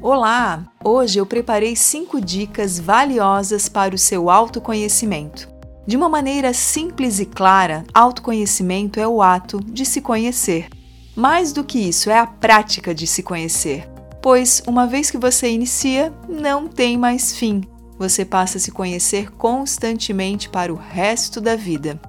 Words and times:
Olá! 0.00 0.64
Hoje 0.84 1.18
eu 1.18 1.26
preparei 1.26 1.74
cinco 1.74 2.20
dicas 2.20 2.78
valiosas 2.78 3.68
para 3.68 3.96
o 3.96 3.98
seu 3.98 4.30
autoconhecimento. 4.30 5.48
De 5.84 5.96
uma 5.96 6.08
maneira 6.08 6.54
simples 6.54 7.18
e 7.18 7.26
clara, 7.26 7.82
autoconhecimento 7.92 9.00
é 9.00 9.08
o 9.08 9.20
ato 9.20 9.58
de 9.60 9.84
se 9.84 10.00
conhecer. 10.00 10.68
Mais 11.16 11.52
do 11.52 11.64
que 11.64 11.80
isso, 11.80 12.10
é 12.10 12.16
a 12.16 12.28
prática 12.28 12.94
de 12.94 13.08
se 13.08 13.24
conhecer. 13.24 13.90
Pois, 14.22 14.62
uma 14.68 14.86
vez 14.86 15.10
que 15.10 15.18
você 15.18 15.50
inicia, 15.50 16.14
não 16.28 16.68
tem 16.68 16.96
mais 16.96 17.34
fim. 17.36 17.62
Você 17.98 18.24
passa 18.24 18.58
a 18.58 18.60
se 18.60 18.70
conhecer 18.70 19.32
constantemente 19.32 20.48
para 20.48 20.72
o 20.72 20.76
resto 20.76 21.40
da 21.40 21.56
vida. 21.56 22.00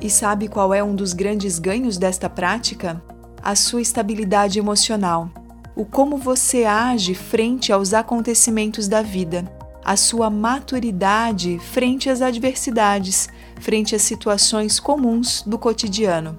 E 0.00 0.08
sabe 0.08 0.48
qual 0.48 0.72
é 0.72 0.82
um 0.82 0.94
dos 0.94 1.12
grandes 1.12 1.58
ganhos 1.58 1.98
desta 1.98 2.30
prática? 2.30 3.02
A 3.42 3.54
sua 3.54 3.82
estabilidade 3.82 4.58
emocional 4.58 5.30
o 5.76 5.84
como 5.84 6.16
você 6.16 6.64
age 6.64 7.14
frente 7.14 7.70
aos 7.70 7.92
acontecimentos 7.92 8.88
da 8.88 9.02
vida, 9.02 9.44
a 9.84 9.94
sua 9.94 10.30
maturidade 10.30 11.58
frente 11.58 12.08
às 12.08 12.22
adversidades, 12.22 13.28
frente 13.60 13.94
às 13.94 14.00
situações 14.00 14.80
comuns 14.80 15.42
do 15.46 15.58
cotidiano. 15.58 16.36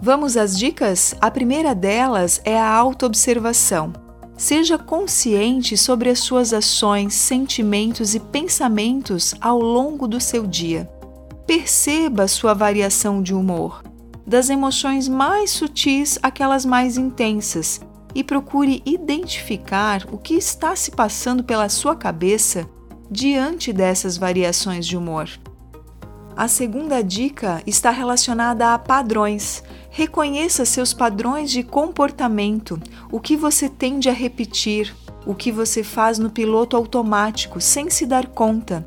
Vamos 0.00 0.36
às 0.36 0.56
dicas? 0.56 1.12
A 1.20 1.28
primeira 1.28 1.74
delas 1.74 2.40
é 2.44 2.56
a 2.56 2.70
autoobservação. 2.70 3.92
Seja 4.36 4.78
consciente 4.78 5.76
sobre 5.76 6.08
as 6.08 6.20
suas 6.20 6.52
ações, 6.52 7.14
sentimentos 7.14 8.14
e 8.14 8.20
pensamentos 8.20 9.34
ao 9.40 9.58
longo 9.58 10.06
do 10.06 10.20
seu 10.20 10.46
dia. 10.46 10.88
Perceba 11.44 12.28
sua 12.28 12.54
variação 12.54 13.20
de 13.20 13.34
humor, 13.34 13.82
das 14.24 14.48
emoções 14.48 15.08
mais 15.08 15.50
sutis 15.50 16.16
àquelas 16.22 16.64
mais 16.64 16.96
intensas, 16.96 17.80
e 18.14 18.24
procure 18.24 18.82
identificar 18.84 20.06
o 20.10 20.18
que 20.18 20.34
está 20.34 20.74
se 20.74 20.90
passando 20.90 21.44
pela 21.44 21.68
sua 21.68 21.94
cabeça 21.94 22.68
diante 23.10 23.72
dessas 23.72 24.16
variações 24.16 24.86
de 24.86 24.96
humor. 24.96 25.28
A 26.36 26.46
segunda 26.46 27.02
dica 27.02 27.60
está 27.66 27.90
relacionada 27.90 28.72
a 28.72 28.78
padrões. 28.78 29.64
Reconheça 29.90 30.64
seus 30.64 30.94
padrões 30.94 31.50
de 31.50 31.64
comportamento, 31.64 32.80
o 33.10 33.18
que 33.18 33.36
você 33.36 33.68
tende 33.68 34.08
a 34.08 34.12
repetir, 34.12 34.94
o 35.26 35.34
que 35.34 35.50
você 35.50 35.82
faz 35.82 36.16
no 36.16 36.30
piloto 36.30 36.76
automático 36.76 37.60
sem 37.60 37.90
se 37.90 38.06
dar 38.06 38.28
conta, 38.28 38.86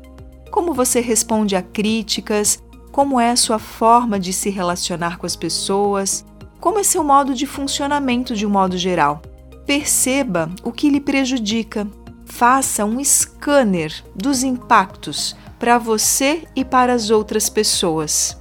como 0.50 0.72
você 0.72 1.00
responde 1.00 1.54
a 1.54 1.60
críticas, 1.60 2.62
como 2.90 3.20
é 3.20 3.30
a 3.30 3.36
sua 3.36 3.58
forma 3.58 4.18
de 4.18 4.32
se 4.32 4.48
relacionar 4.48 5.18
com 5.18 5.26
as 5.26 5.36
pessoas, 5.36 6.24
como 6.62 6.78
é 6.78 6.84
seu 6.84 7.02
modo 7.02 7.34
de 7.34 7.44
funcionamento 7.44 8.36
de 8.36 8.46
um 8.46 8.50
modo 8.50 8.78
geral. 8.78 9.20
Perceba 9.66 10.48
o 10.62 10.70
que 10.70 10.88
lhe 10.88 11.00
prejudica. 11.00 11.88
Faça 12.24 12.84
um 12.84 13.02
scanner 13.04 13.92
dos 14.14 14.44
impactos 14.44 15.34
para 15.58 15.76
você 15.76 16.44
e 16.54 16.64
para 16.64 16.92
as 16.92 17.10
outras 17.10 17.48
pessoas. 17.48 18.40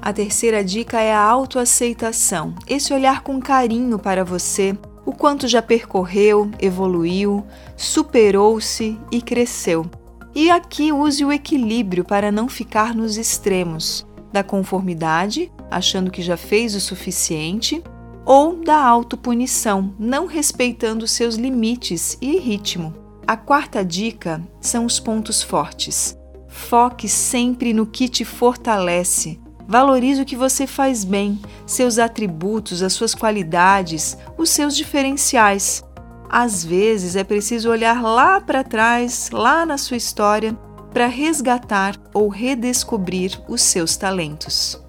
A 0.00 0.12
terceira 0.12 0.62
dica 0.62 1.00
é 1.00 1.12
a 1.12 1.20
autoaceitação, 1.20 2.54
esse 2.68 2.94
olhar 2.94 3.22
com 3.22 3.40
carinho 3.40 3.98
para 3.98 4.24
você, 4.24 4.78
o 5.04 5.12
quanto 5.12 5.48
já 5.48 5.60
percorreu, 5.60 6.52
evoluiu, 6.60 7.44
superou-se 7.76 8.96
e 9.10 9.20
cresceu. 9.20 9.90
E 10.32 10.48
aqui 10.48 10.92
use 10.92 11.24
o 11.24 11.32
equilíbrio 11.32 12.04
para 12.04 12.30
não 12.30 12.48
ficar 12.48 12.94
nos 12.94 13.16
extremos 13.16 14.08
da 14.32 14.42
conformidade, 14.42 15.50
achando 15.70 16.10
que 16.10 16.22
já 16.22 16.36
fez 16.36 16.74
o 16.74 16.80
suficiente, 16.80 17.82
ou 18.24 18.62
da 18.62 18.82
autopunição, 18.82 19.94
não 19.98 20.26
respeitando 20.26 21.06
seus 21.06 21.34
limites 21.34 22.16
e 22.20 22.38
ritmo. 22.38 22.94
A 23.26 23.36
quarta 23.36 23.84
dica 23.84 24.42
são 24.60 24.84
os 24.84 24.98
pontos 25.00 25.42
fortes. 25.42 26.16
Foque 26.48 27.08
sempre 27.08 27.72
no 27.72 27.86
que 27.86 28.08
te 28.08 28.24
fortalece. 28.24 29.40
Valorize 29.66 30.20
o 30.20 30.24
que 30.24 30.34
você 30.34 30.66
faz 30.66 31.04
bem, 31.04 31.38
seus 31.64 31.98
atributos, 31.98 32.82
as 32.82 32.92
suas 32.92 33.14
qualidades, 33.14 34.18
os 34.36 34.50
seus 34.50 34.76
diferenciais. 34.76 35.84
Às 36.28 36.64
vezes 36.64 37.14
é 37.14 37.22
preciso 37.22 37.70
olhar 37.70 38.02
lá 38.02 38.40
para 38.40 38.64
trás, 38.64 39.30
lá 39.32 39.64
na 39.64 39.78
sua 39.78 39.96
história, 39.96 40.58
para 40.92 41.06
resgatar 41.06 41.96
ou 42.12 42.28
redescobrir 42.28 43.40
os 43.48 43.62
seus 43.62 43.96
talentos. 43.96 44.80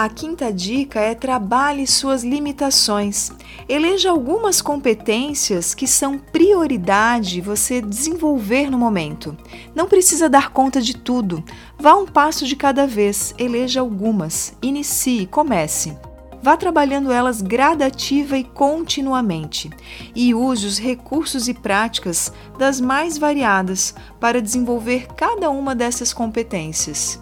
A 0.00 0.08
quinta 0.08 0.50
dica 0.50 0.98
é 0.98 1.14
trabalhe 1.14 1.86
suas 1.86 2.24
limitações. 2.24 3.30
Eleja 3.68 4.10
algumas 4.10 4.62
competências 4.62 5.74
que 5.74 5.86
são 5.86 6.18
prioridade 6.18 7.42
você 7.42 7.82
desenvolver 7.82 8.70
no 8.70 8.78
momento. 8.78 9.36
Não 9.74 9.86
precisa 9.86 10.26
dar 10.26 10.52
conta 10.52 10.80
de 10.80 10.96
tudo. 10.96 11.44
Vá 11.78 11.94
um 11.94 12.06
passo 12.06 12.46
de 12.46 12.56
cada 12.56 12.86
vez. 12.86 13.34
Eleja 13.36 13.80
algumas. 13.80 14.54
Inicie, 14.62 15.26
comece. 15.26 15.94
Vá 16.42 16.56
trabalhando 16.56 17.12
elas 17.12 17.42
gradativa 17.42 18.38
e 18.38 18.44
continuamente 18.44 19.68
e 20.14 20.34
use 20.34 20.66
os 20.66 20.78
recursos 20.78 21.48
e 21.48 21.54
práticas 21.54 22.32
das 22.58 22.80
mais 22.80 23.18
variadas 23.18 23.94
para 24.18 24.40
desenvolver 24.40 25.06
cada 25.16 25.50
uma 25.50 25.74
dessas 25.74 26.14
competências. 26.14 27.20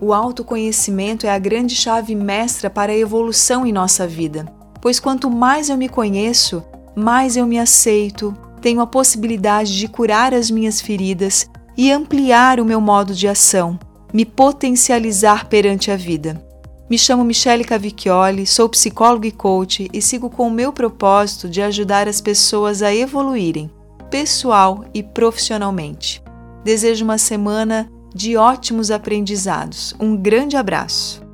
O 0.00 0.14
autoconhecimento 0.14 1.26
é 1.26 1.30
a 1.30 1.38
grande 1.38 1.74
chave 1.74 2.14
mestra 2.14 2.70
para 2.70 2.92
a 2.92 2.96
evolução 2.96 3.66
em 3.66 3.72
nossa 3.72 4.06
vida, 4.06 4.46
pois 4.80 5.00
quanto 5.00 5.28
mais 5.28 5.68
eu 5.68 5.76
me 5.76 5.88
conheço, 5.88 6.62
mais 6.94 7.36
eu 7.36 7.46
me 7.46 7.58
aceito, 7.58 8.34
tenho 8.62 8.80
a 8.80 8.86
possibilidade 8.86 9.76
de 9.76 9.88
curar 9.88 10.32
as 10.32 10.50
minhas 10.50 10.80
feridas 10.80 11.50
e 11.76 11.90
ampliar 11.90 12.60
o 12.60 12.64
meu 12.64 12.80
modo 12.80 13.14
de 13.14 13.26
ação, 13.26 13.78
me 14.12 14.24
potencializar 14.24 15.46
perante 15.46 15.90
a 15.90 15.96
vida. 15.96 16.49
Me 16.90 16.98
chamo 16.98 17.22
Michele 17.22 17.62
Cavicchioli, 17.62 18.44
sou 18.44 18.68
psicóloga 18.68 19.28
e 19.28 19.30
coach 19.30 19.88
e 19.92 20.02
sigo 20.02 20.28
com 20.28 20.48
o 20.48 20.50
meu 20.50 20.72
propósito 20.72 21.48
de 21.48 21.62
ajudar 21.62 22.08
as 22.08 22.20
pessoas 22.20 22.82
a 22.82 22.92
evoluírem, 22.92 23.70
pessoal 24.10 24.84
e 24.92 25.00
profissionalmente. 25.00 26.20
Desejo 26.64 27.04
uma 27.04 27.16
semana 27.16 27.88
de 28.12 28.36
ótimos 28.36 28.90
aprendizados. 28.90 29.94
Um 30.00 30.16
grande 30.16 30.56
abraço! 30.56 31.29